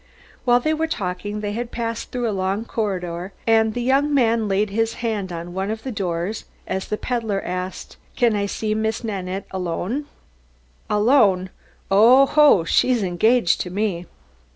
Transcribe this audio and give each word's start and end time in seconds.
While 0.45 0.59
they 0.59 0.73
were 0.73 0.87
talking, 0.87 1.41
they 1.41 1.51
had 1.51 1.69
passed 1.69 2.09
through 2.09 2.27
a 2.27 2.31
long 2.33 2.65
corridor 2.65 3.33
and 3.45 3.75
the 3.75 3.83
young 3.83 4.11
man 4.11 4.47
laid 4.47 4.71
his 4.71 4.95
hand 5.05 5.31
on 5.31 5.53
one 5.53 5.69
of 5.69 5.83
the 5.83 5.91
doors 5.91 6.45
as 6.65 6.87
the 6.87 6.97
peddler 6.97 7.39
asked, 7.43 7.97
"Can 8.15 8.35
I 8.35 8.47
see 8.47 8.73
Miss 8.73 9.03
Nanette 9.03 9.45
alone?" 9.51 10.05
"Alone? 10.89 11.51
Oho, 11.91 12.63
she's 12.63 13.03
engaged 13.03 13.61
to 13.61 13.69
me!" 13.69 14.07